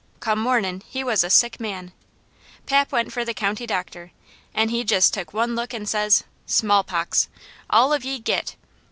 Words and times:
Come 0.19 0.39
mornin' 0.39 0.81
he 0.89 1.03
was 1.03 1.23
a 1.23 1.29
sick 1.29 1.59
man. 1.59 1.91
Pap 2.65 2.91
went 2.91 3.13
for 3.13 3.23
the 3.23 3.35
county 3.35 3.67
doctor, 3.67 4.09
an' 4.51 4.69
he 4.69 4.81
took 4.83 4.87
jest 4.87 5.15
one 5.31 5.53
look 5.53 5.75
an' 5.75 5.85
says: 5.85 6.23
'Small 6.47 6.83
pox! 6.83 7.29
All 7.69 7.93
of 7.93 8.03
ye 8.03 8.17
git!' 8.17 8.55